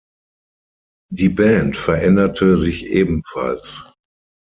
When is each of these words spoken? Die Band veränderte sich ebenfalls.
Die 1.13 1.29
Band 1.29 1.77
veränderte 1.77 2.57
sich 2.57 2.87
ebenfalls. 2.87 3.85